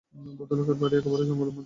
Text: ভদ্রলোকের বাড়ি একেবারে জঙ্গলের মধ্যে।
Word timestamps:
ভদ্রলোকের 0.39 0.77
বাড়ি 0.81 0.95
একেবারে 0.97 1.23
জঙ্গলের 1.23 1.47
মধ্যে। 1.47 1.59